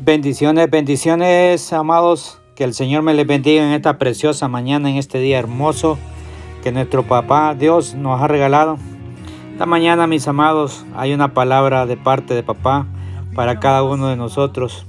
Bendiciones, 0.00 0.70
bendiciones, 0.70 1.72
amados. 1.72 2.40
Que 2.56 2.64
el 2.64 2.74
Señor 2.74 3.02
me 3.02 3.14
les 3.14 3.26
bendiga 3.26 3.62
en 3.62 3.72
esta 3.72 3.98
preciosa 3.98 4.48
mañana, 4.48 4.90
en 4.90 4.96
este 4.96 5.18
día 5.18 5.38
hermoso 5.38 5.98
que 6.62 6.72
nuestro 6.72 7.02
papá 7.02 7.54
Dios 7.54 7.94
nos 7.94 8.20
ha 8.20 8.26
regalado. 8.26 8.78
Esta 9.52 9.66
mañana, 9.66 10.06
mis 10.06 10.26
amados, 10.28 10.84
hay 10.96 11.12
una 11.12 11.34
palabra 11.34 11.86
de 11.86 11.96
parte 11.96 12.34
de 12.34 12.42
papá 12.42 12.86
para 13.34 13.60
cada 13.60 13.82
uno 13.82 14.08
de 14.08 14.16
nosotros. 14.16 14.86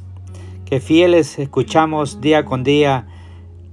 Que 0.66 0.80
fieles 0.80 1.38
escuchamos 1.38 2.22
día 2.22 2.46
con 2.46 2.64
día 2.64 3.08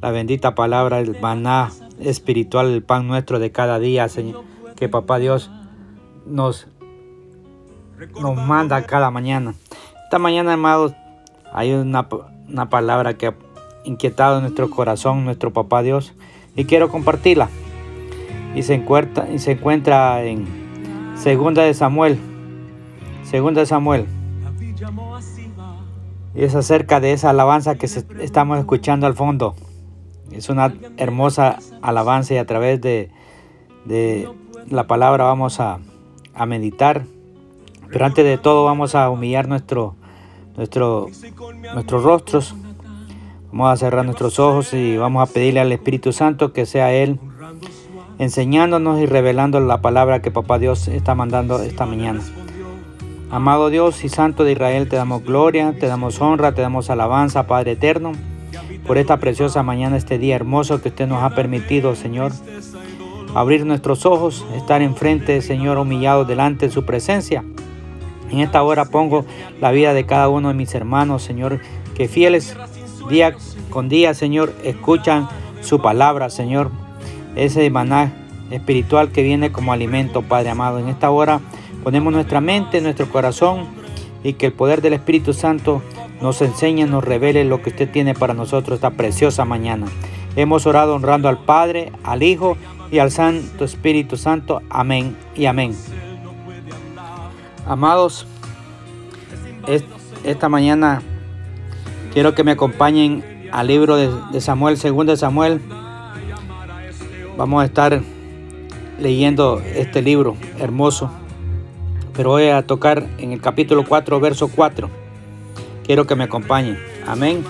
la 0.02 0.10
bendita 0.10 0.54
palabra, 0.54 0.98
el 0.98 1.18
maná 1.20 1.70
espiritual, 2.00 2.72
el 2.72 2.82
pan 2.82 3.06
nuestro 3.06 3.38
de 3.38 3.52
cada 3.52 3.78
día, 3.78 4.08
Señor. 4.08 4.42
Que 4.76 4.88
papá 4.88 5.18
Dios 5.18 5.50
nos, 6.26 6.66
nos 8.20 8.36
manda 8.36 8.82
cada 8.84 9.10
mañana. 9.10 9.54
Esta 10.04 10.18
mañana, 10.18 10.54
amados, 10.54 10.92
hay 11.52 11.72
una, 11.72 12.08
palabra 12.68 13.14
que 13.14 13.28
ha 13.28 13.34
inquietado 13.84 14.41
nuestro 14.41 14.70
corazón, 14.70 15.24
nuestro 15.24 15.52
papá 15.52 15.82
Dios, 15.82 16.14
y 16.56 16.64
quiero 16.64 16.88
compartirla. 16.88 17.48
Y 18.54 18.62
se 18.62 18.74
encuentra, 18.74 19.30
y 19.30 19.38
se 19.38 19.52
encuentra 19.52 20.24
en 20.24 20.46
Segunda 21.16 21.62
de 21.62 21.74
Samuel. 21.74 22.18
Segunda 23.24 23.60
de 23.60 23.66
Samuel. 23.66 24.06
Y 26.34 26.44
es 26.44 26.55
acerca 26.55 27.00
de 27.00 27.12
esa 27.12 27.30
alabanza 27.30 27.74
que 27.74 27.86
estamos 27.86 28.58
escuchando 28.58 29.06
al 29.06 29.14
fondo. 29.14 29.55
Es 30.30 30.48
una 30.48 30.72
hermosa 30.96 31.58
alabanza 31.82 32.34
y 32.34 32.36
a 32.38 32.46
través 32.46 32.80
de, 32.80 33.10
de 33.84 34.28
la 34.69 34.86
palabra 34.86 35.24
vamos 35.24 35.60
a, 35.60 35.80
a 36.34 36.46
meditar. 36.46 37.05
Pero 37.91 38.06
antes 38.06 38.24
de 38.24 38.38
todo 38.38 38.64
vamos 38.64 38.94
a 38.94 39.10
humillar 39.10 39.48
nuestro, 39.48 39.96
nuestro, 40.56 41.09
nuestros 41.74 42.02
rostros. 42.02 42.54
Vamos 43.52 43.72
a 43.72 43.77
cerrar 43.77 44.04
nuestros 44.04 44.38
ojos 44.38 44.72
y 44.75 44.97
vamos 44.97 45.28
a 45.28 45.33
pedirle 45.33 45.61
al 45.61 45.72
Espíritu 45.72 46.12
Santo 46.12 46.52
que 46.52 46.66
sea 46.66 46.92
Él 46.92 47.19
enseñándonos 48.19 49.00
y 49.00 49.06
revelando 49.06 49.58
la 49.60 49.80
palabra 49.80 50.20
que 50.20 50.30
Papá 50.30 50.58
Dios 50.58 50.88
está 50.88 51.14
mandando 51.14 51.60
esta 51.62 51.86
mañana. 51.86 52.20
Amado 53.30 53.70
Dios 53.70 54.05
y 54.05 54.10
Santo 54.10 54.44
de 54.44 54.52
Israel, 54.52 54.88
te 54.88 54.97
damos 54.97 55.25
gloria, 55.25 55.75
te 55.78 55.86
damos 55.86 56.20
honra, 56.20 56.53
te 56.53 56.60
damos 56.60 56.91
alabanza, 56.91 57.47
Padre 57.47 57.72
eterno, 57.72 58.12
por 58.86 58.98
esta 58.98 59.19
preciosa 59.19 59.62
mañana, 59.62 59.97
este 59.97 60.19
día 60.19 60.36
hermoso 60.36 60.82
que 60.82 60.91
usted 60.91 61.08
nos 61.08 61.22
ha 61.22 61.34
permitido, 61.34 61.94
Señor. 61.94 62.32
Abrir 63.34 63.64
nuestros 63.64 64.05
ojos, 64.05 64.44
estar 64.55 64.82
enfrente, 64.82 65.41
Señor, 65.41 65.78
humillado 65.78 66.25
delante 66.25 66.66
de 66.66 66.72
su 66.72 66.84
presencia 66.84 67.42
en 68.31 68.41
esta 68.41 68.62
hora 68.62 68.86
pongo 68.86 69.25
la 69.61 69.70
vida 69.70 69.95
de 69.95 70.06
cada 70.06 70.28
uno 70.28 70.48
de 70.48 70.55
mis 70.55 70.75
hermanos, 70.75 71.23
Señor, 71.23 71.61
que 71.95 72.09
fieles 72.09 72.56
día 73.09 73.34
con 73.70 73.89
día, 73.89 74.14
Señor, 74.14 74.53
escuchan 74.64 75.28
su 75.61 75.81
palabra, 75.81 76.31
Señor. 76.31 76.70
Ese 77.37 77.69
maná 77.70 78.12
espiritual 78.50 79.11
que 79.12 79.22
viene 79.22 79.53
como 79.53 79.72
alimento, 79.72 80.22
Padre 80.22 80.50
amado. 80.50 80.78
En 80.78 80.89
esta 80.89 81.11
hora 81.11 81.41
ponemos 81.83 82.12
nuestra 82.12 82.41
mente, 82.41 82.81
nuestro 82.81 83.09
corazón 83.09 83.67
y 84.22 84.34
que 84.34 84.47
el 84.47 84.53
poder 84.53 84.83
del 84.83 84.94
Espíritu 84.94 85.33
Santo 85.33 85.83
nos 86.20 86.42
enseñe, 86.42 86.87
nos 86.87 87.05
revele 87.05 87.44
lo 87.44 87.62
que 87.62 87.70
usted 87.70 87.91
tiene 87.91 88.15
para 88.15 88.34
nosotros 88.34 88.77
esta 88.77 88.91
preciosa 88.91 89.44
mañana. 89.44 89.87
Hemos 90.37 90.67
orado 90.67 90.94
honrando 90.94 91.28
al 91.28 91.39
Padre, 91.39 91.92
al 92.05 92.22
Hijo 92.22 92.56
y 92.91 92.98
al 92.98 93.11
Santo 93.11 93.65
Espíritu 93.65 94.17
Santo. 94.17 94.62
Amén 94.69 95.17
y 95.34 95.47
amén. 95.47 95.75
Amados, 97.70 98.26
esta 100.24 100.48
mañana 100.48 101.02
quiero 102.12 102.34
que 102.34 102.42
me 102.42 102.50
acompañen 102.50 103.48
al 103.52 103.68
libro 103.68 103.94
de 103.94 104.40
Samuel, 104.40 104.76
segundo 104.76 105.12
de 105.12 105.16
Samuel. 105.16 105.60
Vamos 107.36 107.62
a 107.62 107.66
estar 107.66 108.02
leyendo 108.98 109.60
este 109.60 110.03
libro 110.03 110.34
hermoso, 110.59 111.12
pero 112.12 112.30
voy 112.30 112.48
a 112.48 112.66
tocar 112.66 113.06
en 113.19 113.30
el 113.30 113.41
capítulo 113.41 113.84
4, 113.86 114.19
verso 114.19 114.48
4. 114.48 114.91
Quiero 115.86 116.09
que 116.09 116.16
me 116.16 116.25
acompañen. 116.25 116.76
Amén. 117.06 117.44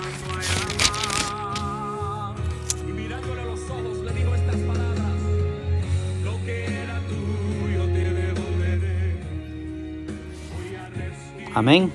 Amén. 11.53 11.91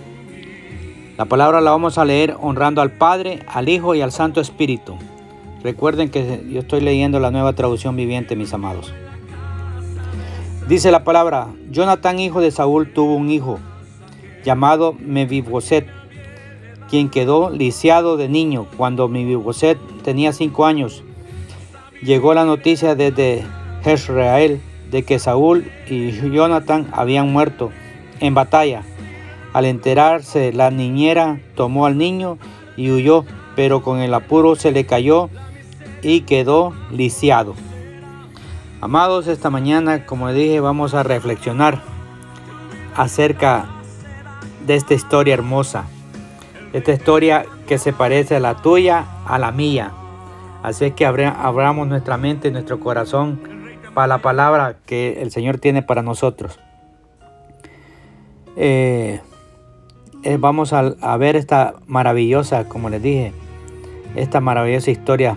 La 1.17 1.25
palabra 1.25 1.63
la 1.63 1.71
vamos 1.71 1.97
a 1.97 2.05
leer 2.05 2.37
honrando 2.41 2.83
al 2.83 2.93
Padre, 2.93 3.41
al 3.47 3.71
Hijo 3.71 3.95
y 3.95 4.03
al 4.03 4.13
Santo 4.13 4.43
Espíritu. 4.43 4.97
Recuerden 5.63 6.11
que 6.11 6.45
yo 6.51 6.61
estoy 6.61 6.83
leyendo 6.83 7.21
la 7.21 7.31
nueva 7.31 7.55
traducción 7.55 7.97
viviente, 7.97 8.37
mis 8.37 8.53
amados. 8.53 8.93
Dice 10.69 10.91
la 10.91 11.05
palabra, 11.05 11.49
Jonathan, 11.71 12.19
hijo 12.19 12.41
de 12.41 12.51
Saúl, 12.51 12.93
tuvo 12.93 13.15
un 13.15 13.31
hijo 13.31 13.59
llamado 14.45 14.95
Meviboset, 14.99 15.87
quien 16.91 17.09
quedó 17.09 17.51
lisiado 17.51 18.17
de 18.17 18.29
niño 18.29 18.67
cuando 18.77 19.09
Meviboset 19.09 19.79
tenía 20.03 20.35
cinco 20.35 20.67
años. 20.67 21.03
Llegó 22.03 22.35
la 22.35 22.45
noticia 22.45 22.95
desde 22.95 23.43
Jezreel 23.83 24.61
de 24.91 25.03
que 25.03 25.19
Saúl 25.19 25.71
y 25.89 26.13
Jonathan 26.13 26.89
habían 26.93 27.33
muerto 27.33 27.71
en 28.21 28.35
batalla. 28.35 28.83
Al 29.57 29.65
enterarse, 29.65 30.53
la 30.53 30.71
niñera 30.71 31.41
tomó 31.55 31.87
al 31.87 31.97
niño 31.97 32.37
y 32.77 32.91
huyó, 32.91 33.25
pero 33.55 33.81
con 33.81 34.01
el 34.01 34.13
apuro 34.13 34.55
se 34.55 34.71
le 34.71 34.85
cayó 34.85 35.31
y 36.03 36.21
quedó 36.21 36.75
lisiado. 36.91 37.55
Amados, 38.83 39.29
esta 39.29 39.49
mañana, 39.49 40.05
como 40.05 40.31
dije, 40.31 40.61
vamos 40.61 40.93
a 40.93 41.05
reflexionar 41.05 41.81
acerca 42.95 43.65
de 44.67 44.75
esta 44.75 44.93
historia 44.93 45.33
hermosa. 45.33 45.87
Esta 46.75 46.93
historia 46.93 47.47
que 47.67 47.79
se 47.79 47.95
parece 47.95 48.37
a 48.37 48.41
la 48.41 48.57
tuya, 48.57 49.07
a 49.25 49.39
la 49.39 49.53
mía. 49.53 49.91
Así 50.63 50.85
es 50.85 50.93
que 50.93 51.07
abramos 51.07 51.89
nuestra 51.89 52.19
mente 52.19 52.49
y 52.49 52.51
nuestro 52.51 52.79
corazón 52.79 53.41
para 53.95 54.07
la 54.07 54.19
palabra 54.19 54.77
que 54.85 55.23
el 55.23 55.31
Señor 55.31 55.57
tiene 55.57 55.81
para 55.81 56.03
nosotros. 56.03 56.61
Eh, 58.59 59.23
eh, 60.27 60.39
vamos 60.39 60.73
a, 60.73 61.17
ver 61.19 61.37
esta 61.37 61.77
maravillosa, 61.87 62.69
como 62.69 62.91
les 62.91 63.01
dije, 63.01 63.33
esta 64.17 64.41
maravillosa 64.41 64.91
historia 64.91 65.37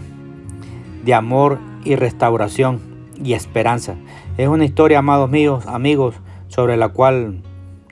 de 1.06 1.14
amor 1.14 1.60
y 1.84 1.94
restauración 1.96 2.82
y 3.24 3.34
esperanza. 3.34 3.98
Es 4.36 4.48
una 4.48 4.66
historia, 4.66 4.98
amados 4.98 5.30
míos, 5.30 5.68
amigos, 5.68 6.16
sobre 6.48 6.76
la 6.76 6.90
cual 6.90 7.44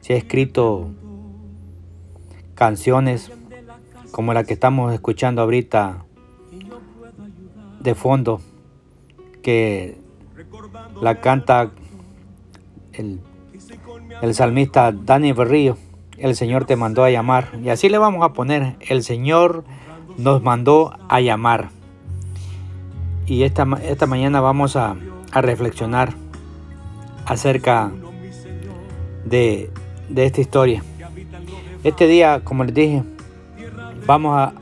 se 0.01 0.15
ha 0.15 0.17
escrito 0.17 0.89
canciones 2.55 3.31
como 4.09 4.33
la 4.33 4.43
que 4.43 4.53
estamos 4.53 4.91
escuchando 4.91 5.43
ahorita 5.43 6.03
de 7.79 7.93
fondo, 7.93 8.41
que 9.43 9.99
la 10.99 11.21
canta 11.21 11.69
el, 12.93 13.19
el 14.23 14.33
salmista 14.33 14.91
Dani 14.91 15.31
Berrío 15.33 15.77
el 16.17 16.35
Señor 16.35 16.65
te 16.65 16.75
mandó 16.75 17.03
a 17.03 17.09
llamar. 17.09 17.49
Y 17.63 17.69
así 17.69 17.89
le 17.89 17.97
vamos 17.97 18.23
a 18.23 18.33
poner, 18.33 18.75
el 18.81 19.03
Señor 19.03 19.63
nos 20.17 20.41
mandó 20.41 20.97
a 21.09 21.21
llamar. 21.21 21.69
Y 23.25 23.43
esta, 23.43 23.67
esta 23.83 24.07
mañana 24.07 24.41
vamos 24.41 24.75
a, 24.75 24.95
reflexionar 25.33 26.13
acerca 27.25 27.91
de, 29.25 29.69
esta 30.15 30.41
historia. 30.41 30.83
Este 31.83 32.07
día, 32.07 32.41
como 32.43 32.63
les 32.63 32.73
dije, 32.73 33.03
vamos 34.07 34.35
a, 34.35 34.53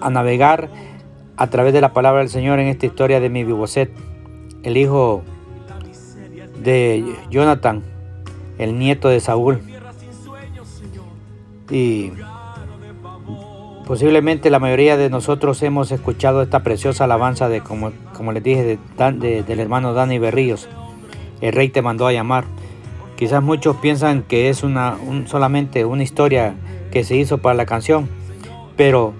a, 0.00 0.10
navegar 0.10 0.70
a 1.36 1.48
través 1.48 1.74
de 1.74 1.82
la 1.82 1.92
palabra 1.92 2.20
del 2.20 2.30
Señor 2.30 2.60
en 2.60 2.68
esta 2.68 2.86
historia 2.86 3.20
de 3.20 3.28
mi 3.28 3.44
Biboset, 3.44 3.90
el 4.62 4.78
hijo 4.78 5.22
de 6.62 7.04
Jonathan, 7.30 7.82
el 8.56 8.78
nieto 8.78 9.10
de 9.10 9.20
Saúl. 9.20 9.60
Y 11.70 12.12
posiblemente 13.86 14.50
la 14.50 14.58
mayoría 14.58 14.96
de 14.96 15.10
nosotros 15.10 15.62
hemos 15.62 15.90
escuchado 15.92 16.42
esta 16.42 16.62
preciosa 16.62 17.04
alabanza 17.04 17.48
de, 17.48 17.60
como, 17.60 17.92
como 18.14 18.32
les 18.32 18.42
dije, 18.42 18.78
de, 18.96 19.42
del 19.42 19.60
hermano 19.60 19.92
Dani 19.92 20.18
Berríos. 20.18 20.68
El 21.40 21.52
rey 21.52 21.68
te 21.68 21.82
mandó 21.82 22.06
a 22.06 22.12
llamar. 22.12 22.44
Quizás 23.16 23.42
muchos 23.42 23.76
piensan 23.76 24.22
que 24.22 24.48
es 24.48 24.62
una, 24.62 24.96
solamente 25.26 25.84
una 25.84 26.02
historia 26.02 26.54
que 26.90 27.04
se 27.04 27.16
hizo 27.16 27.38
para 27.38 27.54
la 27.54 27.66
canción, 27.66 28.08
pero 28.76 29.14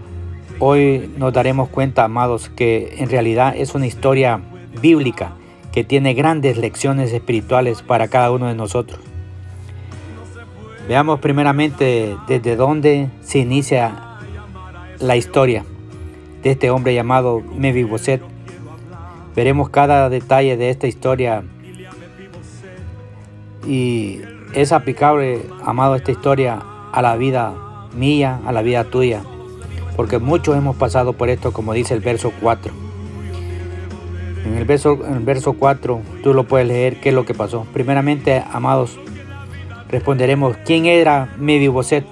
hoy 0.58 1.10
nos 1.16 1.32
daremos 1.32 1.68
cuenta, 1.68 2.04
amados, 2.04 2.50
que 2.50 2.96
en 2.98 3.08
realidad 3.08 3.54
es 3.56 3.74
una 3.74 3.86
historia 3.86 4.40
bíblica 4.80 5.32
que 5.72 5.84
tiene 5.84 6.14
grandes 6.14 6.58
lecciones 6.58 7.12
espirituales 7.12 7.82
para 7.82 8.08
cada 8.08 8.30
uno 8.30 8.48
de 8.48 8.54
nosotros. 8.54 9.00
Veamos 10.88 11.18
primeramente 11.18 12.16
desde 12.28 12.54
dónde 12.54 13.10
se 13.20 13.40
inicia 13.40 14.18
la 15.00 15.16
historia 15.16 15.64
de 16.44 16.52
este 16.52 16.70
hombre 16.70 16.94
llamado 16.94 17.42
Meviboset. 17.56 18.22
Veremos 19.34 19.68
cada 19.68 20.08
detalle 20.08 20.56
de 20.56 20.70
esta 20.70 20.86
historia 20.86 21.42
y 23.66 24.20
es 24.54 24.70
aplicable, 24.70 25.42
amado, 25.64 25.96
esta 25.96 26.12
historia 26.12 26.62
a 26.92 27.02
la 27.02 27.16
vida 27.16 27.52
mía, 27.96 28.40
a 28.46 28.52
la 28.52 28.62
vida 28.62 28.84
tuya, 28.84 29.22
porque 29.96 30.18
muchos 30.20 30.56
hemos 30.56 30.76
pasado 30.76 31.14
por 31.14 31.30
esto, 31.30 31.52
como 31.52 31.72
dice 31.72 31.94
el 31.94 32.00
verso 32.00 32.32
4. 32.40 32.72
En 34.46 34.54
el 34.54 34.64
verso, 34.64 35.04
en 35.04 35.14
el 35.14 35.24
verso 35.24 35.54
4 35.54 36.00
tú 36.22 36.32
lo 36.32 36.44
puedes 36.44 36.68
leer 36.68 37.00
qué 37.00 37.08
es 37.08 37.14
lo 37.14 37.24
que 37.24 37.34
pasó. 37.34 37.66
Primeramente, 37.72 38.44
amados, 38.52 39.00
responderemos, 39.88 40.56
¿quién 40.64 40.86
era 40.86 41.28
Meviboset? 41.38 42.04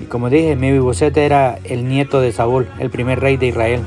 Y 0.00 0.06
como 0.06 0.30
dije, 0.30 0.56
Meviboset 0.56 1.16
era 1.16 1.58
el 1.64 1.88
nieto 1.88 2.20
de 2.20 2.32
Saúl, 2.32 2.68
el 2.78 2.90
primer 2.90 3.20
rey 3.20 3.36
de 3.36 3.46
Israel. 3.46 3.82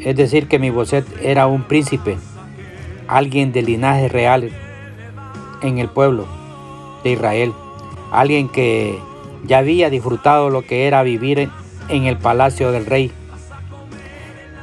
Es 0.00 0.16
decir, 0.16 0.48
que 0.48 0.58
Meviboset 0.58 1.06
era 1.22 1.46
un 1.46 1.62
príncipe, 1.62 2.16
alguien 3.08 3.52
de 3.52 3.62
linaje 3.62 4.08
real 4.08 4.50
en 5.62 5.78
el 5.78 5.88
pueblo 5.88 6.26
de 7.02 7.12
Israel, 7.12 7.52
alguien 8.10 8.48
que 8.48 8.98
ya 9.44 9.58
había 9.58 9.90
disfrutado 9.90 10.50
lo 10.50 10.62
que 10.62 10.86
era 10.86 11.02
vivir 11.02 11.50
en 11.88 12.04
el 12.04 12.18
palacio 12.18 12.72
del 12.72 12.86
rey, 12.86 13.12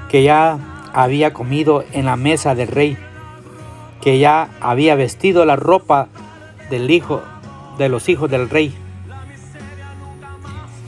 que 0.09 0.23
ya 0.23 0.57
había 0.93 1.33
comido 1.33 1.83
en 1.93 2.05
la 2.05 2.15
mesa 2.15 2.55
del 2.55 2.67
rey, 2.67 2.97
que 4.01 4.19
ya 4.19 4.49
había 4.59 4.95
vestido 4.95 5.45
la 5.45 5.55
ropa 5.55 6.07
del 6.69 6.89
hijo 6.89 7.21
de 7.77 7.89
los 7.89 8.09
hijos 8.09 8.29
del 8.29 8.49
rey. 8.49 8.73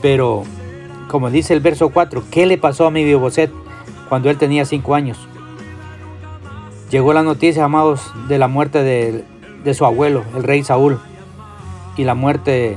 Pero, 0.02 0.44
como 1.08 1.30
dice 1.30 1.54
el 1.54 1.60
verso 1.60 1.90
4, 1.90 2.24
¿qué 2.30 2.46
le 2.46 2.58
pasó 2.58 2.86
a 2.86 2.90
mi 2.90 3.12
Boset 3.14 3.50
cuando 4.08 4.30
él 4.30 4.36
tenía 4.36 4.64
cinco 4.64 4.94
años? 4.94 5.28
Llegó 6.90 7.12
la 7.12 7.22
noticia, 7.22 7.64
amados, 7.64 8.12
de 8.28 8.38
la 8.38 8.48
muerte 8.48 8.82
de, 8.82 9.24
de 9.64 9.74
su 9.74 9.84
abuelo, 9.84 10.22
el 10.36 10.42
rey 10.42 10.62
Saúl, 10.62 10.98
y 11.96 12.04
la 12.04 12.14
muerte, 12.14 12.76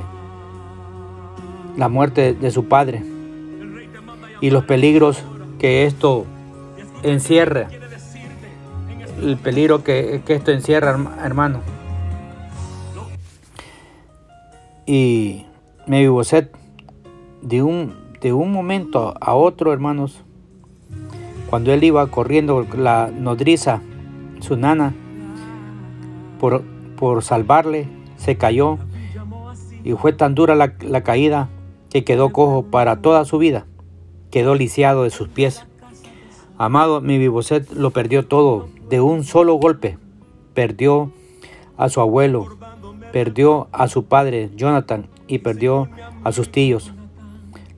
la 1.76 1.90
muerte 1.90 2.34
de 2.34 2.52
su 2.52 2.68
padre, 2.68 3.04
y 4.40 4.50
los 4.50 4.64
peligros 4.64 5.24
que 5.60 5.86
esto 5.86 6.26
encierra, 7.04 7.68
el 9.22 9.38
peligro 9.38 9.84
que, 9.84 10.22
que 10.26 10.36
esto 10.36 10.52
encierra, 10.52 10.98
hermano. 11.24 11.62
Y 14.86 15.46
Mebiboset, 15.86 16.52
de 17.42 17.62
un, 17.62 17.94
de 18.22 18.34
un 18.34 18.52
momento 18.52 19.16
a 19.20 19.36
otro, 19.36 19.74
hermanos, 19.74 20.24
cuando 21.50 21.74
él 21.74 21.84
iba 21.84 22.08
corriendo 22.08 22.66
la 22.78 23.10
nodriza, 23.14 23.82
su 24.40 24.56
nana, 24.56 24.94
por, 26.40 26.64
por 26.96 27.24
salvarle, 27.24 27.88
se 28.18 28.38
cayó 28.38 28.78
y 29.84 29.94
fue 29.94 30.14
tan 30.14 30.36
dura 30.36 30.56
la, 30.56 30.74
la, 30.82 31.04
caída 31.04 31.50
que 31.90 32.04
quedó 32.04 32.32
cojo 32.32 32.64
para 32.64 33.02
toda 33.02 33.26
su 33.26 33.38
vida, 33.38 33.66
quedó 34.32 34.56
lisiado 34.56 35.04
de 35.04 35.10
sus 35.10 35.28
pies. 35.30 35.66
Amado, 36.60 37.02
mi 37.02 37.20
Biboset 37.20 37.72
lo 37.72 37.92
perdió 37.92 38.26
todo 38.26 38.68
de 38.90 39.00
un 39.00 39.24
solo 39.24 39.56
golpe. 39.56 40.00
Perdió 40.56 41.12
a 41.78 41.90
su 41.90 42.02
abuelo, 42.02 42.58
perdió 43.12 43.68
a 43.72 43.88
su 43.88 44.06
padre 44.06 44.50
Jonathan 44.56 45.08
y 45.28 45.38
perdió 45.40 45.88
a 46.24 46.32
sus 46.32 46.52
tíos. 46.52 46.94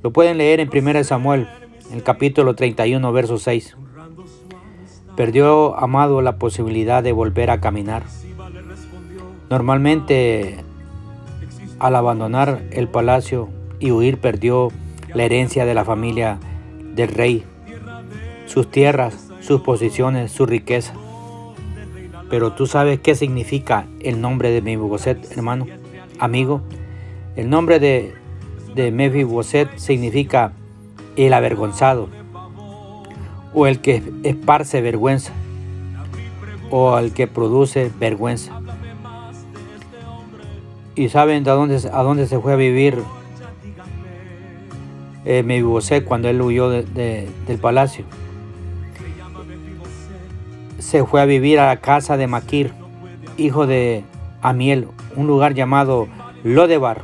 Lo 0.02 0.14
pueden 0.14 0.38
leer 0.38 0.62
en 0.62 0.70
1 0.74 1.04
Samuel, 1.04 1.50
el 1.92 2.04
capítulo 2.04 2.56
31, 2.56 3.12
verso 3.12 3.38
6. 3.38 3.76
Perdió 5.18 5.78
Amado 5.78 6.22
la 6.22 6.38
posibilidad 6.38 7.04
de 7.04 7.12
volver 7.12 7.50
a 7.50 7.60
caminar. 7.60 8.04
Normalmente, 9.50 10.64
al 11.80 11.98
abandonar 11.98 12.64
el 12.72 12.88
palacio 12.88 13.50
y 13.80 13.92
huir, 13.92 14.22
perdió 14.22 14.70
la 15.14 15.24
herencia 15.24 15.66
de 15.66 15.74
la 15.74 15.84
familia 15.84 16.40
del 16.96 17.10
rey, 17.10 17.44
sus 18.50 18.69
tierras, 18.72 19.30
sus 19.42 19.62
posiciones, 19.62 20.31
su 20.31 20.48
riqueza. 20.48 20.94
Pero 22.31 22.54
tú 22.54 22.66
sabes 22.66 23.00
qué 23.00 23.13
significa 23.13 23.86
el 24.01 24.22
nombre 24.22 24.50
de 24.50 24.62
Mefiboset, 24.62 25.31
hermano, 25.31 25.68
amigo. 26.19 26.62
El 27.36 27.50
nombre 27.50 27.80
de, 27.80 28.16
de 28.74 28.92
Mefiboset 28.92 29.78
significa 29.78 30.54
el 31.16 31.34
avergonzado, 31.34 32.10
o 33.54 33.68
el 33.68 33.81
que 33.81 34.01
esparce 34.24 34.81
vergüenza, 34.81 35.31
o 36.72 36.98
el 36.98 37.13
que 37.13 37.28
produce 37.28 37.92
vergüenza. 38.00 38.60
¿Y 40.95 41.10
saben 41.10 41.44
de 41.44 41.52
dónde, 41.52 41.80
a 41.94 42.02
dónde 42.02 42.25
se 42.28 42.40
fue 42.40 42.54
a 42.54 42.56
vivir 42.56 42.98
eh, 45.25 46.04
cuando 46.04 46.30
él 46.30 46.42
huyó 46.42 46.69
del 46.69 47.60
palacio? 47.62 48.06
Se 50.90 51.06
fue 51.06 51.22
a 51.22 51.26
vivir 51.26 51.60
a 51.60 51.68
la 51.68 51.78
casa 51.78 52.18
de 52.18 52.26
Maquir, 52.26 52.74
hijo 53.38 53.68
de 53.68 54.04
Amiel, 54.42 54.88
un 55.16 55.28
lugar 55.28 55.54
llamado 55.54 56.08
Lodebar. 56.44 57.04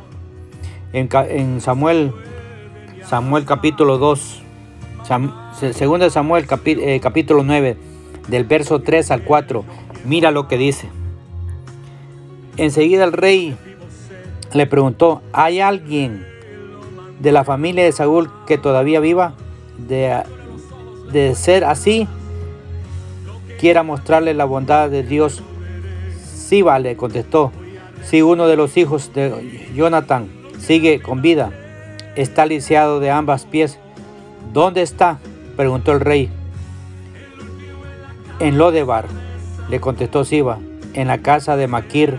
En, 0.92 1.60
Samuel, 1.60 2.12
Samuel 3.04 3.44
capítulo 3.44 3.98
2, 3.98 4.42
segundo 5.70 6.10
Samuel 6.10 6.48
eh, 6.64 6.98
capítulo 7.00 7.44
9, 7.44 7.76
del 8.26 8.42
verso 8.42 8.80
3 8.80 9.08
al 9.12 9.22
4, 9.22 9.64
mira 10.04 10.32
lo 10.32 10.48
que 10.48 10.58
dice. 10.58 10.88
Enseguida 12.56 13.04
el 13.04 13.12
rey 13.12 13.56
le 14.52 14.66
preguntó, 14.66 15.22
¿hay 15.32 15.60
alguien 15.60 16.26
de 17.20 17.30
la 17.30 17.44
familia 17.44 17.84
de 17.84 17.92
Saúl 17.92 18.32
que 18.48 18.58
todavía 18.58 18.98
viva? 18.98 19.34
De, 19.78 20.24
de 21.12 21.36
ser 21.36 21.62
así, 21.62 22.08
quiera 23.58 23.82
mostrarle 23.82 24.34
la 24.34 24.44
bondad 24.44 24.90
de 24.90 25.02
Dios. 25.02 25.42
Sí, 26.24 26.62
vale, 26.62 26.96
contestó. 26.96 27.52
Si 28.02 28.22
uno 28.22 28.46
de 28.46 28.56
los 28.56 28.76
hijos 28.76 29.12
de 29.12 29.68
Jonathan 29.74 30.28
sigue 30.58 31.00
con 31.00 31.22
vida, 31.22 31.50
está 32.14 32.46
lisiado 32.46 33.00
de 33.00 33.10
ambas 33.10 33.44
pies. 33.44 33.78
¿Dónde 34.52 34.82
está? 34.82 35.18
preguntó 35.56 35.92
el 35.92 36.00
rey. 36.00 36.30
En 38.38 38.58
Lodebar, 38.58 39.06
le 39.68 39.80
contestó 39.80 40.24
Siba, 40.24 40.58
en 40.92 41.08
la 41.08 41.18
casa 41.18 41.56
de 41.56 41.68
Maquir, 41.68 42.18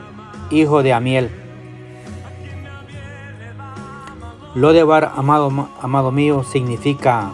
hijo 0.49 0.83
de 0.83 0.93
Amiel. 0.93 1.29
Lodebar, 4.55 5.11
amado, 5.15 5.69
amado 5.81 6.11
mío, 6.11 6.43
significa 6.43 7.29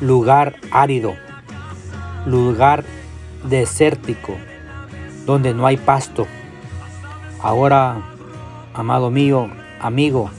lugar 0.00 0.56
árido, 0.70 1.14
lugar 2.26 2.84
desértico, 3.44 4.34
donde 5.26 5.54
no 5.54 5.66
hay 5.66 5.76
pasto. 5.76 6.26
Ahora, 7.40 8.02
amado 8.74 9.10
mío, 9.10 9.48
amigo, 9.80 10.30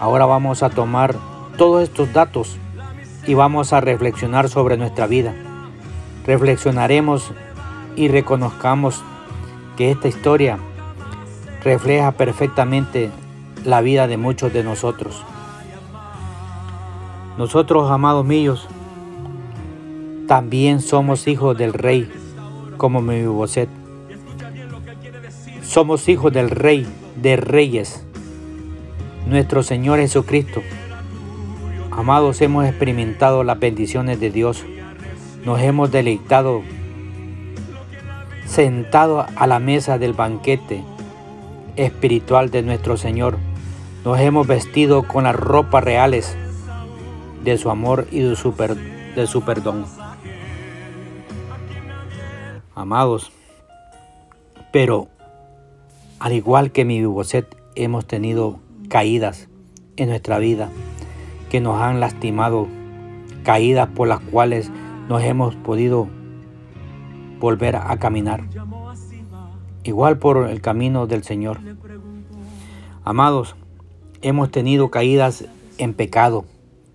ahora 0.00 0.26
vamos 0.26 0.62
a 0.62 0.70
tomar 0.70 1.14
todos 1.56 1.82
estos 1.82 2.12
datos 2.12 2.56
y 3.26 3.34
vamos 3.34 3.72
a 3.72 3.80
reflexionar 3.80 4.48
sobre 4.48 4.76
nuestra 4.76 5.06
vida. 5.06 5.34
Reflexionaremos 6.26 7.32
y 7.96 8.08
reconozcamos 8.08 9.02
que 9.76 9.90
esta 9.90 10.08
historia 10.08 10.58
refleja 11.64 12.12
perfectamente 12.12 13.10
la 13.64 13.80
vida 13.80 14.06
de 14.06 14.16
muchos 14.16 14.52
de 14.52 14.64
nosotros. 14.64 15.22
Nosotros, 17.38 17.90
amados 17.90 18.24
míos, 18.24 18.68
también 20.26 20.80
somos 20.80 21.26
hijos 21.28 21.56
del 21.56 21.72
Rey 21.72 22.10
como 22.76 23.00
Mefiboset. 23.00 23.68
Somos 25.62 26.08
hijos 26.08 26.32
del 26.32 26.50
Rey 26.50 26.86
de 27.16 27.36
Reyes, 27.36 28.04
nuestro 29.26 29.62
Señor 29.62 29.98
Jesucristo. 30.00 30.62
Amados, 31.90 32.40
hemos 32.40 32.66
experimentado 32.66 33.44
las 33.44 33.58
bendiciones 33.58 34.20
de 34.20 34.30
Dios. 34.30 34.64
Nos 35.44 35.60
hemos 35.60 35.90
deleitado 35.90 36.62
sentado 38.46 39.26
a 39.36 39.46
la 39.46 39.58
mesa 39.58 39.98
del 39.98 40.12
banquete 40.12 40.84
espiritual 41.76 42.50
de 42.50 42.62
nuestro 42.62 42.96
Señor. 42.96 43.38
Nos 44.04 44.20
hemos 44.20 44.46
vestido 44.46 45.08
con 45.08 45.24
las 45.24 45.36
ropas 45.36 45.84
reales 45.84 46.36
de 47.44 47.56
su 47.56 47.70
amor 47.70 48.06
y 48.10 48.20
de 48.20 48.36
su, 48.36 48.52
de 48.52 49.26
su 49.26 49.42
perdón 49.42 49.86
amados. 52.74 53.32
Pero 54.72 55.08
al 56.18 56.32
igual 56.32 56.70
que 56.70 56.84
mi 56.84 57.00
Biboset, 57.00 57.56
hemos 57.74 58.06
tenido 58.06 58.60
caídas 58.88 59.48
en 59.96 60.08
nuestra 60.08 60.38
vida. 60.38 60.70
que 61.50 61.60
nos 61.60 61.82
han 61.82 62.00
lastimado, 62.00 62.66
caídas 63.42 63.86
por 63.88 64.08
las 64.08 64.20
cuales 64.20 64.70
nos 65.06 65.22
hemos 65.22 65.54
podido 65.54 66.08
volver 67.40 67.76
a 67.76 67.94
caminar. 67.98 68.44
Igual 69.84 70.18
por 70.18 70.48
el 70.48 70.62
camino 70.62 71.06
del 71.06 71.24
Señor. 71.24 71.58
Amados, 73.04 73.56
hemos 74.22 74.50
tenido 74.50 74.90
caídas 74.90 75.44
en 75.76 75.92
pecado, 75.92 76.46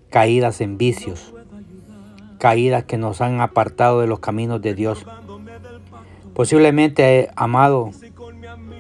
caídas 0.10 0.62
en 0.62 0.78
vicios, 0.78 1.34
caídas 2.40 2.86
que 2.86 2.98
nos 2.98 3.22
han 3.22 3.42
apartado 3.42 4.00
de 4.00 4.08
los 4.08 4.20
caminos 4.20 4.62
de 4.62 4.74
Dios. 4.74 5.06
Posiblemente, 6.38 7.32
amado, 7.36 7.90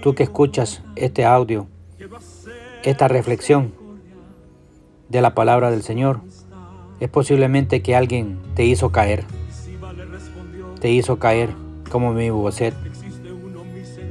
tú 0.03 0.13
que 0.13 0.21
escuchas 0.21 0.83
este 0.95 1.25
audio, 1.25 1.65
esta 2.83 3.07
reflexión 3.07 3.73
de 5.09 5.21
la 5.21 5.33
palabra 5.33 5.71
del 5.71 5.81
Señor, 5.81 6.21
es 6.99 7.09
posiblemente 7.09 7.81
que 7.81 7.95
alguien 7.95 8.37
te 8.53 8.63
hizo 8.63 8.91
caer, 8.91 9.25
te 10.79 10.91
hizo 10.91 11.17
caer 11.17 11.49
como 11.89 12.13
mi 12.13 12.29
bocet. 12.29 12.75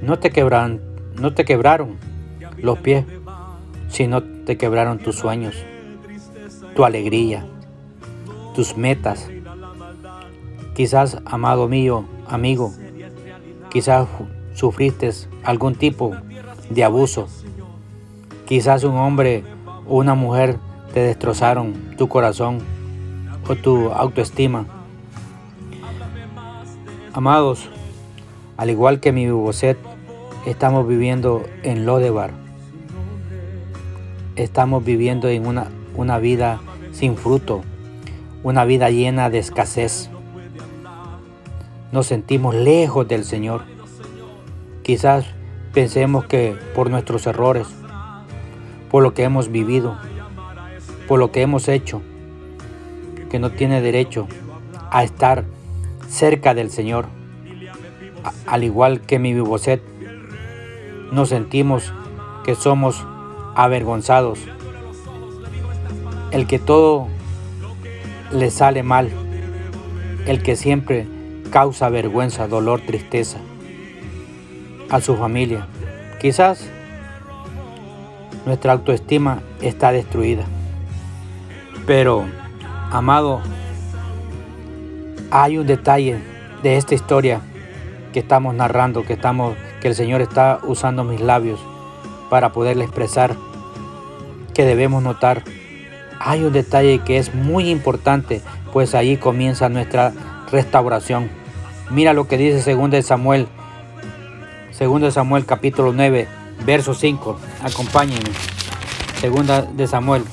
No 0.02 0.18
te 0.18 0.30
quebran, 0.30 0.80
no 1.14 1.32
te 1.32 1.44
quebraron 1.44 1.98
los 2.56 2.80
pies, 2.80 3.04
sino 3.88 4.24
te 4.24 4.56
quebraron 4.56 4.98
tus 4.98 5.14
sueños, 5.14 5.54
tu 6.74 6.84
alegría, 6.84 7.46
tus 8.56 8.76
metas. 8.76 9.30
Quizás, 10.74 11.18
amado 11.24 11.68
mío, 11.68 12.06
amigo, 12.26 12.74
quizás 13.76 14.08
sufriste 14.54 15.10
algún 15.44 15.74
tipo 15.74 16.16
de 16.70 16.82
abuso. 16.82 17.28
Quizás 18.46 18.84
un 18.84 18.96
hombre 18.96 19.44
o 19.86 19.98
una 19.98 20.14
mujer 20.14 20.56
te 20.94 21.00
destrozaron 21.00 21.74
tu 21.98 22.08
corazón 22.08 22.60
o 23.46 23.54
tu 23.54 23.90
autoestima. 23.90 24.64
Amados, 27.12 27.68
al 28.56 28.70
igual 28.70 28.98
que 28.98 29.12
mi 29.12 29.28
Boset, 29.28 29.76
estamos 30.46 30.88
viviendo 30.88 31.42
en 31.62 31.84
Lodebar. 31.84 32.30
Estamos 34.36 34.86
viviendo 34.86 35.28
en 35.28 35.46
una, 35.46 35.66
una 35.94 36.18
vida 36.18 36.60
sin 36.92 37.14
fruto, 37.14 37.60
una 38.42 38.64
vida 38.64 38.88
llena 38.88 39.28
de 39.28 39.36
escasez. 39.36 40.08
Nos 41.92 42.06
sentimos 42.06 42.54
lejos 42.54 43.06
del 43.06 43.24
Señor. 43.24 43.62
Quizás 44.82 45.24
pensemos 45.72 46.26
que 46.26 46.56
por 46.74 46.90
nuestros 46.90 47.26
errores, 47.26 47.68
por 48.90 49.02
lo 49.02 49.14
que 49.14 49.22
hemos 49.22 49.52
vivido, 49.52 49.96
por 51.06 51.20
lo 51.20 51.30
que 51.30 51.42
hemos 51.42 51.68
hecho, 51.68 52.02
que 53.30 53.38
no 53.38 53.50
tiene 53.50 53.80
derecho 53.80 54.26
a 54.90 55.04
estar 55.04 55.44
cerca 56.08 56.54
del 56.54 56.70
Señor. 56.70 57.06
al 58.46 58.64
igual 58.64 59.02
que 59.02 59.20
mi 59.20 59.32
Biboset, 59.34 59.80
nos 61.12 61.28
sentimos 61.28 61.92
que 62.44 62.56
somos 62.56 63.04
avergonzados. 63.54 64.40
El 66.32 66.48
que 66.48 66.58
todo 66.58 67.06
le 68.32 68.50
sale 68.50 68.82
mal. 68.82 69.10
El 70.26 70.42
que 70.42 70.56
siempre 70.56 71.06
causa 71.50 71.88
vergüenza, 71.88 72.48
dolor, 72.48 72.80
tristeza 72.80 73.38
a 74.90 75.00
su 75.00 75.16
familia. 75.16 75.66
Quizás 76.20 76.68
nuestra 78.44 78.72
autoestima 78.72 79.40
está 79.60 79.92
destruida. 79.92 80.44
Pero, 81.86 82.24
amado, 82.90 83.40
hay 85.30 85.58
un 85.58 85.66
detalle 85.66 86.18
de 86.62 86.76
esta 86.76 86.94
historia 86.94 87.40
que 88.12 88.20
estamos 88.20 88.54
narrando, 88.54 89.04
que 89.04 89.12
estamos 89.12 89.56
que 89.80 89.88
el 89.88 89.94
Señor 89.94 90.22
está 90.22 90.60
usando 90.62 91.04
mis 91.04 91.20
labios 91.20 91.60
para 92.30 92.52
poderle 92.52 92.84
expresar 92.84 93.36
que 94.54 94.64
debemos 94.64 95.02
notar. 95.02 95.42
Hay 96.18 96.44
un 96.44 96.52
detalle 96.52 97.00
que 97.00 97.18
es 97.18 97.34
muy 97.34 97.68
importante, 97.70 98.40
pues 98.72 98.94
ahí 98.94 99.16
comienza 99.16 99.68
nuestra 99.68 100.12
restauración. 100.50 101.30
Mira 101.90 102.12
lo 102.12 102.26
que 102.26 102.36
dice 102.36 102.74
2 102.74 103.04
Samuel, 103.04 103.48
2 104.78 105.14
Samuel 105.14 105.46
capítulo 105.46 105.92
9, 105.92 106.28
verso 106.64 106.94
5. 106.94 107.38
Acompáñenme. 107.62 108.30
2 109.22 109.76
de 109.76 109.86
Samuel, 109.86 110.24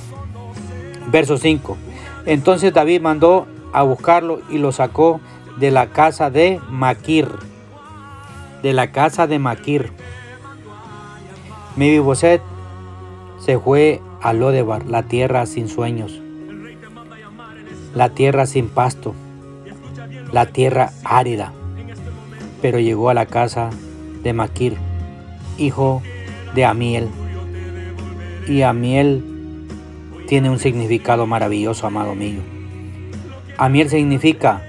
verso 1.12 1.38
5. 1.38 1.78
Entonces 2.26 2.74
David 2.74 3.02
mandó 3.02 3.48
a 3.72 3.84
buscarlo 3.84 4.42
y 4.50 4.58
lo 4.58 4.72
sacó 4.72 5.20
de 5.58 5.72
la 5.72 5.88
casa 5.88 6.30
de 6.30 6.60
Maquir. 6.70 7.28
De 8.62 8.74
la 8.74 8.92
casa 8.92 9.28
de 9.28 9.40
Maquir. 9.40 9.92
Mebiboset 11.76 12.42
se 13.40 13.58
fue 13.60 14.02
a 14.22 14.32
Lodebar, 14.32 14.86
la 14.86 15.04
tierra 15.04 15.46
sin 15.46 15.68
sueños, 15.68 16.22
la 17.94 18.10
tierra 18.10 18.46
sin 18.46 18.70
pasto, 18.70 19.14
la 20.34 20.48
tierra 20.48 20.92
árida. 21.06 21.54
Pero 22.62 22.80
llegó 22.80 23.10
a 23.10 23.14
la 23.14 23.28
casa 23.28 23.70
de 24.24 24.34
Maquir, 24.34 24.76
hijo 25.58 26.02
de 26.56 26.66
Amiel. 26.66 27.08
Y 28.48 28.64
Amiel 28.64 29.24
tiene 30.28 30.50
un 30.50 30.60
significado 30.60 31.28
maravilloso, 31.28 31.88
amado 31.88 32.16
mío. 32.16 32.42
Amiel 33.58 33.90
significa, 33.90 34.62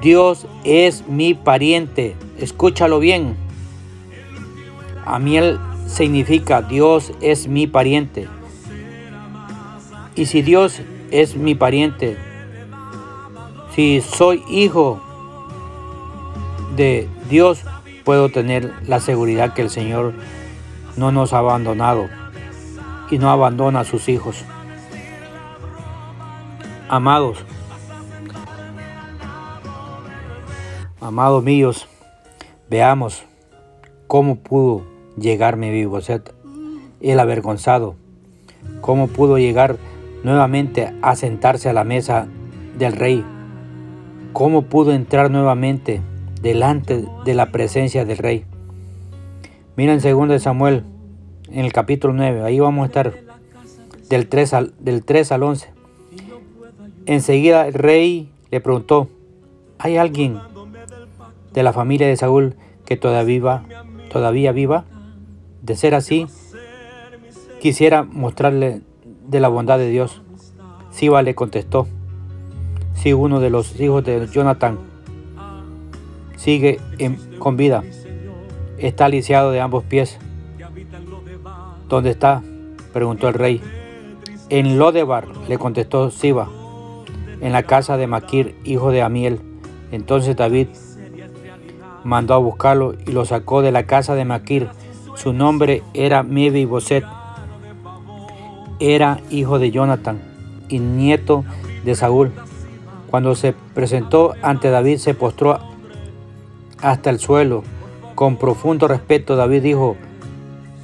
Dios 0.00 0.46
es 0.64 1.06
mi 1.08 1.34
pariente. 1.34 2.14
Escúchalo 2.38 3.00
bien. 3.00 3.34
Amiel 5.04 5.58
significa, 5.86 6.62
Dios 6.62 7.12
es 7.20 7.48
mi 7.48 7.66
pariente. 7.66 8.28
Y 10.14 10.26
si 10.26 10.42
Dios 10.42 10.80
es 11.10 11.36
mi 11.36 11.56
pariente, 11.56 12.16
si 13.74 14.00
soy 14.00 14.44
hijo 14.48 15.00
de 16.76 17.08
Dios, 17.28 17.64
puedo 18.04 18.28
tener 18.28 18.72
la 18.86 19.00
seguridad 19.00 19.54
que 19.54 19.62
el 19.62 19.70
Señor 19.70 20.14
no 20.96 21.12
nos 21.12 21.32
ha 21.32 21.38
abandonado 21.38 22.08
y 23.10 23.18
no 23.18 23.30
abandona 23.30 23.80
a 23.80 23.84
sus 23.84 24.08
hijos. 24.08 24.44
Amados, 26.88 27.44
Amados 31.02 31.42
míos, 31.42 31.88
veamos 32.68 33.24
cómo 34.06 34.36
pudo 34.36 34.82
llegar 35.16 35.56
mi 35.56 35.70
Biboset, 35.70 36.34
el 37.00 37.18
avergonzado, 37.18 37.96
cómo 38.82 39.08
pudo 39.08 39.38
llegar 39.38 39.78
nuevamente 40.24 40.92
a 41.00 41.16
sentarse 41.16 41.70
a 41.70 41.72
la 41.72 41.84
mesa 41.84 42.28
del 42.78 42.92
rey, 42.92 43.24
cómo 44.32 44.62
pudo 44.62 44.92
entrar 44.92 45.30
nuevamente 45.30 46.00
delante 46.40 47.04
de 47.24 47.34
la 47.34 47.50
presencia 47.52 48.04
del 48.04 48.18
rey. 48.18 48.44
Miren 49.76 50.00
2 50.00 50.28
de 50.28 50.38
Samuel, 50.38 50.84
en 51.48 51.64
el 51.64 51.72
capítulo 51.72 52.12
9, 52.14 52.42
ahí 52.42 52.60
vamos 52.60 52.84
a 52.84 52.86
estar 52.86 53.14
del 54.08 54.28
3 54.28 54.54
al, 54.54 54.74
del 54.78 55.04
3 55.04 55.32
al 55.32 55.42
11. 55.42 55.70
Enseguida 57.06 57.66
el 57.66 57.74
rey 57.74 58.30
le 58.50 58.60
preguntó, 58.60 59.08
¿hay 59.78 59.96
alguien 59.96 60.38
de 61.52 61.62
la 61.62 61.72
familia 61.72 62.06
de 62.06 62.16
Saúl 62.16 62.54
que 62.84 62.96
todavía 62.96 63.24
viva, 63.24 63.64
todavía 64.12 64.52
viva? 64.52 64.84
De 65.62 65.76
ser 65.76 65.94
así, 65.94 66.26
quisiera 67.60 68.02
mostrarle 68.02 68.82
de 69.28 69.40
la 69.40 69.48
bondad 69.48 69.78
de 69.78 69.88
Dios. 69.88 70.22
Siba 70.90 71.22
le 71.22 71.34
contestó, 71.34 71.86
si 73.00 73.14
uno 73.14 73.40
de 73.40 73.48
los 73.48 73.80
hijos 73.80 74.04
de 74.04 74.28
Jonathan 74.28 74.78
sigue 76.36 76.78
con 77.38 77.56
vida, 77.56 77.82
está 78.76 79.08
lisiado 79.08 79.52
de 79.52 79.60
ambos 79.60 79.84
pies. 79.84 80.18
¿Dónde 81.88 82.10
está? 82.10 82.42
preguntó 82.92 83.28
el 83.28 83.34
rey. 83.34 83.62
En 84.50 84.78
Lodebar, 84.78 85.28
le 85.48 85.56
contestó 85.56 86.10
Siba, 86.10 86.48
en 87.40 87.52
la 87.52 87.62
casa 87.62 87.96
de 87.96 88.06
Maquir, 88.06 88.54
hijo 88.64 88.90
de 88.90 89.00
Amiel. 89.00 89.40
Entonces 89.92 90.36
David 90.36 90.68
mandó 92.04 92.34
a 92.34 92.38
buscarlo 92.38 92.94
y 93.06 93.12
lo 93.12 93.24
sacó 93.24 93.62
de 93.62 93.72
la 93.72 93.86
casa 93.86 94.14
de 94.14 94.26
Maquir. 94.26 94.68
Su 95.14 95.32
nombre 95.32 95.82
era 95.94 96.22
Mebi 96.22 96.66
Boset. 96.66 97.04
Era 98.78 99.20
hijo 99.30 99.58
de 99.58 99.70
Jonathan 99.70 100.20
y 100.68 100.80
nieto 100.80 101.44
de 101.84 101.94
Saúl. 101.94 102.32
Cuando 103.10 103.34
se 103.34 103.54
presentó 103.74 104.34
ante 104.40 104.70
David 104.70 104.98
se 104.98 105.14
postró 105.14 105.58
hasta 106.80 107.10
el 107.10 107.18
suelo. 107.18 107.64
Con 108.14 108.36
profundo 108.36 108.86
respeto 108.86 109.34
David 109.34 109.62
dijo, 109.62 109.96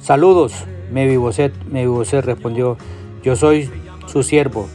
saludos, 0.01 0.65
Mebi 0.91 1.15
Boset. 1.15 1.53
Mebi 1.71 1.87
Boset 1.87 2.25
respondió, 2.25 2.77
yo 3.23 3.37
soy 3.37 3.69
su 4.07 4.23
siervo. 4.23 4.67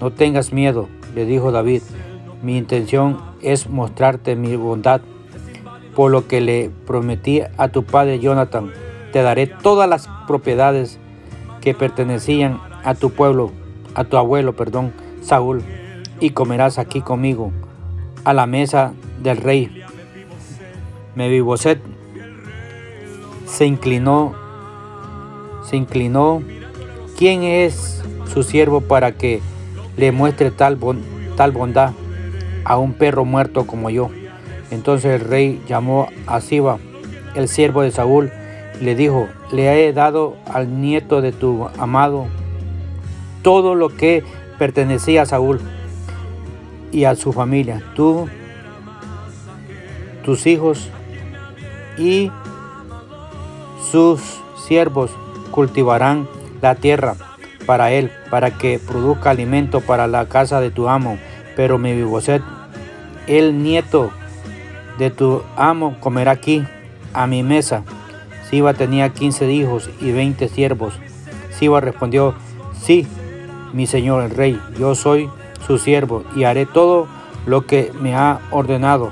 No 0.00 0.10
tengas 0.12 0.52
miedo, 0.52 0.88
le 1.14 1.26
dijo 1.26 1.52
David. 1.52 1.82
Mi 2.42 2.58
intención 2.58 3.18
es 3.40 3.68
mostrarte 3.68 4.34
mi 4.34 4.56
bondad, 4.56 5.00
por 5.94 6.10
lo 6.10 6.26
que 6.26 6.40
le 6.40 6.70
prometí 6.86 7.42
a 7.56 7.68
tu 7.68 7.84
padre 7.84 8.18
Jonathan. 8.18 8.72
Te 9.12 9.22
daré 9.22 9.46
todas 9.46 9.88
las 9.88 10.08
propiedades 10.26 10.98
que 11.60 11.72
pertenecían 11.72 12.60
a 12.84 12.94
tu 12.94 13.10
pueblo, 13.10 13.52
a 13.94 14.04
tu 14.04 14.16
abuelo, 14.16 14.54
perdón, 14.54 14.92
Saúl, 15.22 15.62
y 16.20 16.30
comerás 16.30 16.78
aquí 16.78 17.00
conmigo 17.00 17.52
a 18.24 18.32
la 18.32 18.46
mesa 18.46 18.92
del 19.22 19.36
rey. 19.36 19.84
Mebiboset 21.14 21.80
se 23.46 23.66
inclinó, 23.66 24.34
se 25.62 25.76
inclinó. 25.76 26.42
¿Quién 27.16 27.42
es 27.44 28.02
su 28.32 28.42
siervo 28.42 28.82
para 28.82 29.12
que 29.12 29.40
le 29.96 30.12
muestre 30.12 30.50
tal, 30.50 30.78
tal 31.36 31.52
bondad 31.52 31.92
a 32.64 32.76
un 32.76 32.92
perro 32.92 33.24
muerto 33.24 33.66
como 33.66 33.88
yo? 33.90 34.10
Entonces 34.70 35.20
el 35.20 35.26
rey 35.26 35.62
llamó 35.68 36.08
a 36.26 36.40
Siba, 36.40 36.78
el 37.34 37.48
siervo 37.48 37.82
de 37.82 37.92
Saúl, 37.92 38.30
y 38.80 38.84
le 38.84 38.94
dijo, 38.94 39.28
le 39.52 39.86
he 39.86 39.92
dado 39.92 40.36
al 40.52 40.80
nieto 40.80 41.22
de 41.22 41.32
tu 41.32 41.68
amado 41.78 42.26
todo 43.42 43.74
lo 43.74 43.88
que 43.88 44.24
pertenecía 44.58 45.22
a 45.22 45.26
Saúl 45.26 45.60
y 46.96 47.04
a 47.04 47.14
su 47.14 47.30
familia, 47.30 47.82
tú, 47.94 48.26
tus 50.24 50.46
hijos 50.46 50.88
y 51.98 52.32
sus 53.90 54.22
siervos 54.66 55.10
cultivarán 55.50 56.26
la 56.62 56.74
tierra 56.74 57.16
para 57.66 57.92
él, 57.92 58.10
para 58.30 58.56
que 58.56 58.78
produzca 58.78 59.28
alimento 59.28 59.82
para 59.82 60.06
la 60.06 60.24
casa 60.24 60.62
de 60.62 60.70
tu 60.70 60.88
amo. 60.88 61.18
Pero 61.54 61.76
mi 61.76 61.92
Biboset, 61.92 62.40
el 63.26 63.62
nieto 63.62 64.10
de 64.96 65.10
tu 65.10 65.42
amo, 65.54 66.00
comerá 66.00 66.30
aquí, 66.30 66.64
a 67.12 67.26
mi 67.26 67.42
mesa. 67.42 67.82
Siba 68.48 68.72
tenía 68.72 69.10
quince 69.10 69.52
hijos 69.52 69.90
y 70.00 70.12
veinte 70.12 70.48
siervos. 70.48 70.94
Siba 71.58 71.82
respondió, 71.82 72.34
sí, 72.80 73.06
mi 73.74 73.86
señor 73.86 74.22
el 74.22 74.30
rey, 74.30 74.58
yo 74.78 74.94
soy 74.94 75.28
su 75.66 75.78
siervo 75.78 76.24
y 76.34 76.44
haré 76.44 76.66
todo 76.66 77.06
lo 77.46 77.66
que 77.66 77.92
me 78.00 78.14
ha 78.14 78.40
ordenado. 78.50 79.10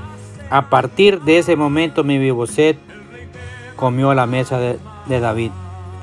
A 0.51 0.69
partir 0.69 1.21
de 1.23 1.39
ese 1.39 1.57
momento 1.57 2.05
mi 2.05 2.19
Biboset 2.19 2.79
comió 3.77 4.11
a 4.11 4.15
la 4.15 4.27
mesa 4.27 4.59
de, 4.59 4.79
de 5.07 5.21
David, 5.21 5.51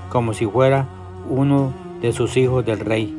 como 0.09 0.33
si 0.33 0.45
fuera 0.45 0.87
uno 1.29 1.73
de 2.01 2.11
sus 2.11 2.35
hijos 2.37 2.65
del 2.65 2.79
rey. 2.79 3.17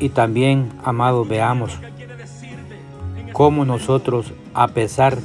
Y 0.00 0.10
también, 0.10 0.72
amados, 0.84 1.28
veamos 1.28 1.78
cómo 3.32 3.64
nosotros, 3.64 4.32
a 4.54 4.68
pesar 4.68 5.18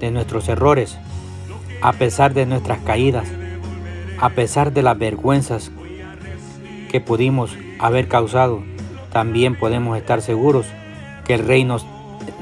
de 0.00 0.10
nuestros 0.10 0.48
errores, 0.48 0.98
a 1.80 1.92
pesar 1.92 2.34
de 2.34 2.46
nuestras 2.46 2.80
caídas, 2.80 3.28
a 4.18 4.30
pesar 4.30 4.72
de 4.72 4.82
las 4.82 4.98
vergüenzas 4.98 5.70
que 6.90 7.00
pudimos 7.00 7.56
haber 7.78 8.08
causado, 8.08 8.62
también 9.14 9.54
podemos 9.54 9.96
estar 9.96 10.20
seguros 10.20 10.66
que 11.24 11.34
el 11.34 11.46
Rey 11.46 11.64
nos, 11.64 11.86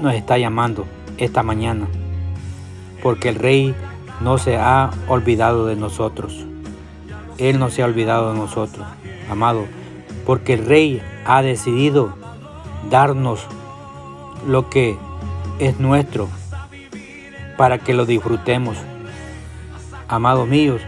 nos 0.00 0.14
está 0.14 0.38
llamando 0.38 0.87
esta 1.19 1.43
mañana, 1.43 1.87
porque 3.02 3.29
el 3.29 3.35
Rey 3.35 3.75
no 4.23 4.38
se 4.38 4.57
ha 4.57 4.91
olvidado 5.07 5.67
de 5.67 5.76
nosotros. 5.76 6.47
Él 7.37 7.59
no 7.59 7.69
se 7.69 7.83
ha 7.83 7.85
olvidado 7.85 8.33
de 8.33 8.38
nosotros, 8.38 8.87
amado, 9.31 9.67
porque 10.25 10.55
el 10.55 10.64
Rey 10.64 11.02
ha 11.26 11.43
decidido 11.43 12.14
darnos 12.90 13.46
lo 14.49 14.70
que 14.70 14.96
es 15.59 15.79
nuestro 15.79 16.27
para 17.59 17.77
que 17.77 17.92
lo 17.92 18.07
disfrutemos, 18.07 18.79
amados 20.09 20.49
míos, 20.49 20.81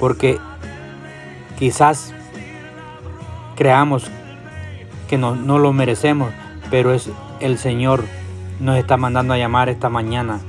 porque 0.00 0.38
quizás 1.58 2.14
creamos 3.56 4.10
que 5.08 5.18
no, 5.18 5.34
no 5.34 5.58
lo 5.58 5.72
merecemos, 5.72 6.30
pero 6.70 6.92
es 6.92 7.10
el 7.40 7.58
Señor 7.58 8.04
nos 8.60 8.76
está 8.76 8.96
mandando 8.96 9.34
a 9.34 9.38
llamar 9.38 9.68
esta 9.68 9.88
mañana. 9.88 10.40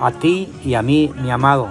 A 0.00 0.12
ti 0.12 0.48
y 0.64 0.74
a 0.74 0.82
mí, 0.82 1.10
mi 1.22 1.30
amado, 1.30 1.68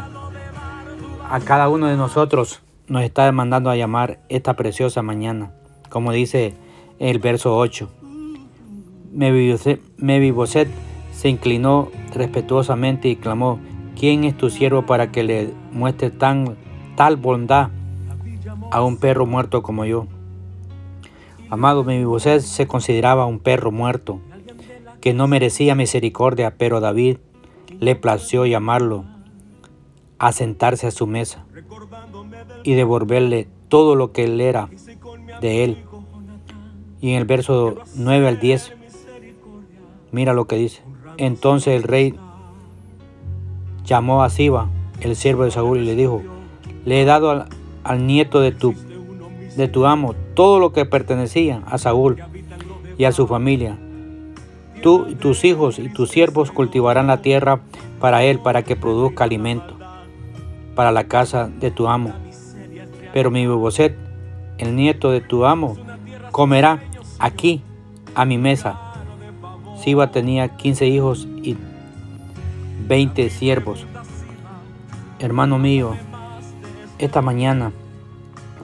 a 1.30 1.39
cada 1.39 1.69
uno 1.69 1.88
de 1.88 1.97
nosotros 1.97 2.62
nos 2.88 3.04
está 3.04 3.32
mandando 3.32 3.69
a 3.69 3.76
llamar 3.76 4.19
esta 4.30 4.56
preciosa 4.56 5.02
mañana, 5.02 5.52
como 5.89 6.12
dice 6.12 6.56
el 6.99 7.19
verso 7.19 7.58
8. 7.58 7.89
Mebiboset 9.12 10.69
se 11.12 11.30
inclinó 11.30 11.91
respetuosamente 12.13 13.08
y 13.08 13.15
clamó, 13.15 13.60
¿quién 13.97 14.23
es 14.23 14.36
tu 14.38 14.49
siervo 14.49 14.86
para 14.86 15.12
que 15.12 15.23
le 15.23 15.54
muestre 15.71 16.10
tan, 16.10 16.56
tal 16.95 17.17
bondad 17.17 17.69
a 18.71 18.82
un 18.82 18.97
perro 18.97 19.26
muerto 19.26 19.62
como 19.63 19.86
yo? 19.86 20.08
Amado, 21.53 21.83
Mebiboset 21.83 22.41
se 22.41 22.65
consideraba 22.65 23.27
un 23.27 23.37
perro 23.37 23.71
muerto, 23.71 24.19
que 25.01 25.13
no 25.13 25.27
merecía 25.27 25.75
misericordia, 25.75 26.55
pero 26.57 26.79
David 26.79 27.17
le 27.79 27.95
plació 27.95 28.47
llamarlo 28.47 29.05
a 30.17 30.31
sentarse 30.31 30.87
a 30.87 30.91
su 30.91 31.05
mesa 31.05 31.45
y 32.63 32.73
devolverle 32.73 33.47
todo 33.67 33.93
lo 33.93 34.11
que 34.11 34.23
él 34.23 34.41
era 34.41 34.67
de 35.41 35.63
él. 35.63 35.83
Y 37.01 37.11
en 37.11 37.17
el 37.17 37.25
verso 37.25 37.75
9 37.93 38.29
al 38.29 38.39
10, 38.39 38.73
mira 40.11 40.33
lo 40.33 40.47
que 40.47 40.55
dice. 40.55 40.81
Entonces 41.17 41.75
el 41.75 41.83
rey 41.83 42.15
llamó 43.85 44.23
a 44.23 44.31
Siba, 44.31 44.71
el 45.01 45.15
siervo 45.15 45.43
de 45.43 45.51
Saúl, 45.51 45.81
y 45.81 45.85
le 45.85 45.95
dijo, 45.95 46.23
le 46.83 46.99
he 46.99 47.05
dado 47.05 47.29
al, 47.29 47.45
al 47.83 48.07
nieto 48.07 48.39
de 48.39 48.53
tu 48.53 48.73
de 49.55 49.67
tu 49.67 49.85
amo 49.85 50.15
todo 50.33 50.59
lo 50.59 50.73
que 50.73 50.85
pertenecía 50.85 51.61
a 51.65 51.77
Saúl 51.77 52.21
y 52.97 53.05
a 53.05 53.11
su 53.11 53.27
familia. 53.27 53.77
Tú, 54.81 55.15
tus 55.15 55.45
hijos 55.45 55.79
y 55.79 55.89
tus 55.89 56.09
siervos 56.09 56.51
cultivarán 56.51 57.07
la 57.07 57.21
tierra 57.21 57.61
para 57.99 58.23
él, 58.23 58.39
para 58.39 58.63
que 58.63 58.75
produzca 58.75 59.23
alimento 59.23 59.77
para 60.75 60.91
la 60.91 61.05
casa 61.05 61.49
de 61.59 61.71
tu 61.71 61.87
amo. 61.87 62.13
Pero 63.13 63.31
mi 63.31 63.47
Boboset, 63.47 63.95
el 64.57 64.75
nieto 64.75 65.11
de 65.11 65.21
tu 65.21 65.45
amo, 65.45 65.77
comerá 66.31 66.81
aquí 67.19 67.61
a 68.15 68.25
mi 68.25 68.37
mesa. 68.37 68.79
Siba 69.81 70.11
tenía 70.11 70.49
15 70.57 70.87
hijos 70.87 71.27
y 71.43 71.55
20 72.87 73.29
siervos. 73.29 73.85
Hermano 75.19 75.59
mío, 75.59 75.95
esta 76.97 77.21
mañana 77.21 77.71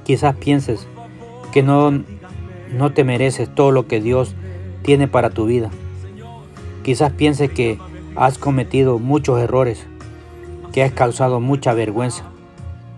Quizás 0.10 0.36
pienses 0.38 0.88
que 1.52 1.64
no, 1.64 2.04
no 2.72 2.92
te 2.94 3.04
mereces 3.04 3.54
todo 3.54 3.72
lo 3.72 3.88
que 3.88 4.02
Dios 4.02 4.36
tiene 4.84 5.08
para 5.08 5.30
tu 5.30 5.46
vida. 5.46 5.70
Quizás 6.84 7.12
pienses 7.12 7.52
que 7.52 7.78
has 8.16 8.38
cometido 8.38 9.00
muchos 9.00 9.40
errores, 9.40 9.86
que 10.74 10.84
has 10.84 10.92
causado 10.92 11.40
mucha 11.40 11.74
vergüenza, 11.74 12.24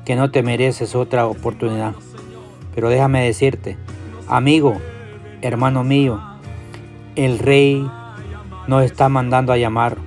que 0.06 0.16
no 0.16 0.32
te 0.32 0.44
mereces 0.44 0.96
otra 0.96 1.26
oportunidad. 1.26 1.94
Pero 2.74 2.90
déjame 2.90 3.24
decirte, 3.26 3.78
amigo, 4.28 4.78
hermano 5.42 5.84
mío, 5.84 6.22
el 7.16 7.40
rey 7.40 7.86
nos 8.68 8.84
está 8.84 9.10
mandando 9.10 9.52
a 9.52 9.58
llamar. 9.58 9.98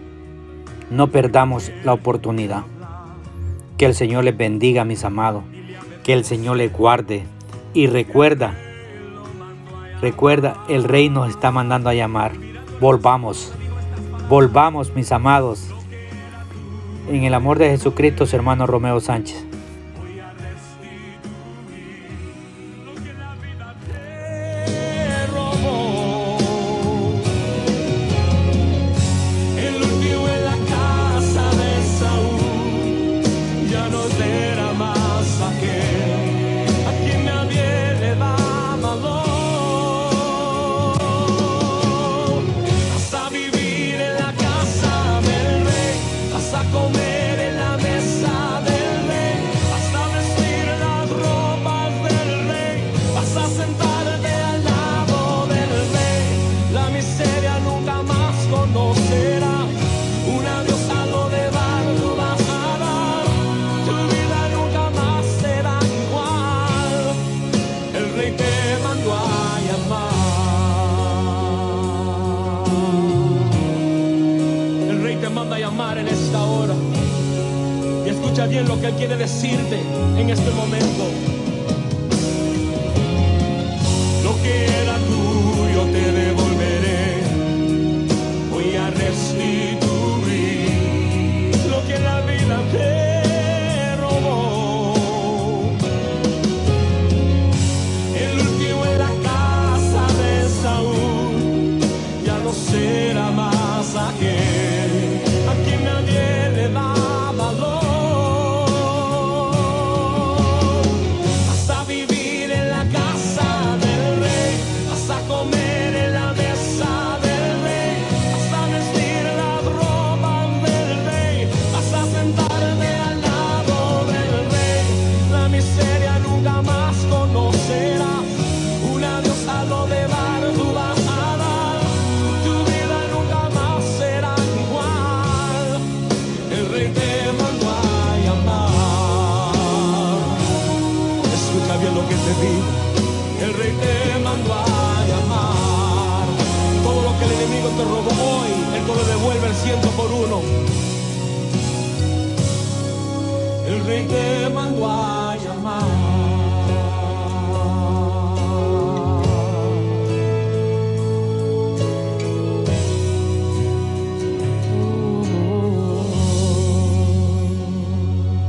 No 0.91 1.09
perdamos 1.09 1.73
la 1.85 1.93
oportunidad. 1.93 2.63
Que 3.77 3.87
el 3.87 3.95
Señor 3.95 4.25
les 4.25 4.37
bendiga, 4.37 4.85
mis 4.85 5.05
amados. 5.05 5.45
Que 6.03 6.13
el 6.13 6.25
Señor 6.25 6.57
le 6.57 6.69
guarde. 6.69 7.25
Y 7.75 7.89
recuerda, 7.89 8.55
recuerda, 10.01 10.57
el 10.69 10.85
Rey 10.85 11.09
nos 11.09 11.29
está 11.29 11.51
mandando 11.51 11.91
a 11.91 11.95
llamar. 11.95 12.31
Volvamos, 12.81 13.53
volvamos 14.29 14.95
mis 14.95 15.11
amados. 15.11 15.69
En 17.09 17.25
el 17.25 17.35
amor 17.35 17.59
de 17.59 17.71
Jesucristo, 17.71 18.27
su 18.27 18.37
hermano 18.37 18.69
Romeo 18.69 19.01
Sánchez. 19.01 19.45